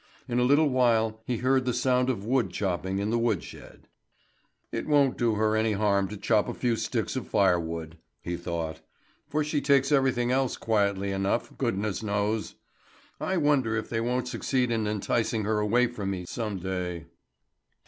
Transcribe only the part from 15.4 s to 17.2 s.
her away from me some day."